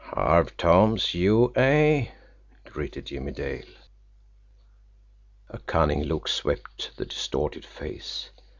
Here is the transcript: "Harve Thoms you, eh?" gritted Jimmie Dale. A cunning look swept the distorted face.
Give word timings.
"Harve 0.15 0.49
Thoms 0.57 1.13
you, 1.13 1.53
eh?" 1.55 2.07
gritted 2.65 3.05
Jimmie 3.05 3.33
Dale. 3.33 3.65
A 5.47 5.59
cunning 5.59 6.05
look 6.05 6.27
swept 6.27 6.89
the 6.97 7.05
distorted 7.05 7.63
face. 7.63 8.31